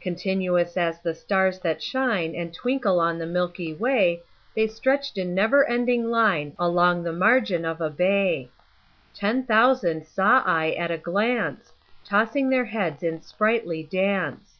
Continuous 0.00 0.78
as 0.78 0.98
the 1.02 1.14
stars 1.14 1.58
that 1.58 1.82
shine 1.82 2.34
And 2.34 2.54
twinkle 2.54 2.98
on 3.00 3.18
the 3.18 3.26
milky 3.26 3.74
way, 3.74 4.22
The 4.54 4.66
stretched 4.66 5.18
in 5.18 5.34
never 5.34 5.68
ending 5.68 6.06
line 6.08 6.54
Along 6.58 7.02
the 7.02 7.12
margin 7.12 7.66
of 7.66 7.82
a 7.82 7.90
bay: 7.90 8.48
Ten 9.14 9.42
thousand 9.44 10.06
saw 10.06 10.42
I 10.46 10.70
at 10.70 10.90
a 10.90 10.96
glance, 10.96 11.74
Tossing 12.02 12.48
their 12.48 12.64
heads 12.64 13.02
in 13.02 13.20
sprightly 13.20 13.82
dance. 13.82 14.58